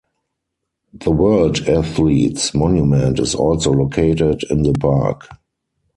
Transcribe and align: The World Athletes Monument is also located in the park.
The 0.95 1.11
World 1.11 1.59
Athletes 1.69 2.55
Monument 2.55 3.19
is 3.19 3.35
also 3.35 3.71
located 3.71 4.41
in 4.49 4.63
the 4.63 4.73
park. 4.73 5.27